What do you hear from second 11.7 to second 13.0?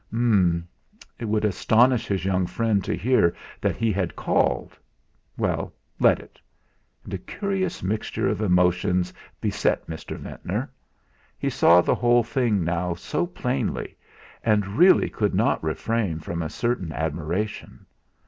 the whole thing now